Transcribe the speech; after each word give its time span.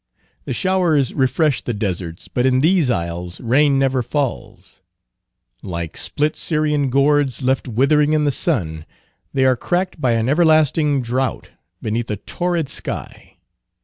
The 0.45 0.53
showers 0.53 1.13
refresh 1.13 1.61
the 1.61 1.75
deserts; 1.75 2.27
but 2.27 2.47
in 2.47 2.61
these 2.61 2.89
isles, 2.89 3.39
rain 3.39 3.77
never 3.77 4.01
falls. 4.01 4.81
Like 5.61 5.95
split 5.95 6.35
Syrian 6.35 6.89
gourds 6.89 7.43
left 7.43 7.67
withering 7.67 8.13
in 8.13 8.23
the 8.25 8.31
sun, 8.31 8.87
they 9.31 9.45
are 9.45 9.55
cracked 9.55 10.01
by 10.01 10.13
an 10.13 10.27
everlasting 10.27 11.03
drought 11.03 11.49
beneath 11.83 12.09
a 12.09 12.15
torrid 12.15 12.67
sky. 12.67 13.37